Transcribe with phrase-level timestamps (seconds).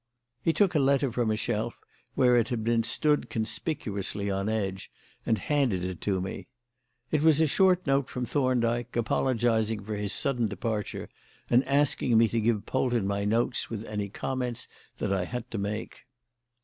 [0.41, 1.77] He took a letter from a shelf,
[2.15, 4.89] where it had been stood conspicuously on edge,
[5.27, 6.47] and handed it to me.
[7.11, 11.07] It was a short note from Thorndyke apologising for his sudden departure
[11.51, 14.67] and asking me to give Polton my notes with any comments
[14.97, 15.99] that I had to make.